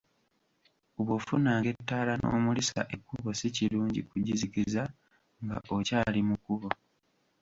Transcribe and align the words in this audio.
Bw’ofunanga 1.03 1.67
ettaala 1.73 2.13
n'omulisa 2.17 2.81
ekkubo 2.95 3.29
si 3.39 3.47
kirungi 3.55 4.01
kugizikiza 4.09 4.83
nga 5.43 5.57
okyali 5.77 6.19
ku 6.27 6.35
kkubo. 6.39 6.69